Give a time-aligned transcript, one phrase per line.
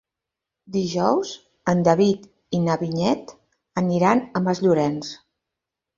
[0.75, 1.33] Dijous
[1.73, 2.25] en David
[2.59, 3.35] i na Vinyet
[3.83, 5.13] aniran a Masllorenç.